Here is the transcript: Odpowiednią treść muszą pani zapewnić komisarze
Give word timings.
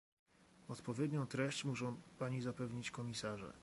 Odpowiednią 0.67 1.27
treść 1.27 1.63
muszą 1.63 2.01
pani 2.19 2.41
zapewnić 2.41 2.91
komisarze 2.91 3.53